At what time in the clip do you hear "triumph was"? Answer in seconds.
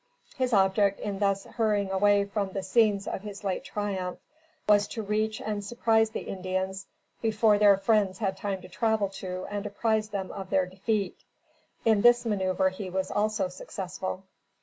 3.63-4.87